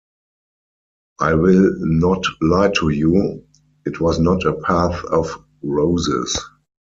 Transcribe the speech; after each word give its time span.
I 1.19 1.35
will 1.35 1.75
not 1.77 2.23
lie 2.41 2.71
to 2.79 2.89
you; 2.89 3.45
it 3.85 4.01
was 4.01 4.17
not 4.19 4.45
a 4.47 4.53
path 4.59 5.05
of 5.05 5.29
roses. 5.61 6.41